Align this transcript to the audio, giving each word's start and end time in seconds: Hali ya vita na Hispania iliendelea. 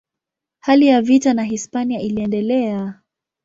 Hali 0.59 0.87
ya 0.87 1.01
vita 1.01 1.33
na 1.33 1.43
Hispania 1.43 1.99
iliendelea. 2.01 3.01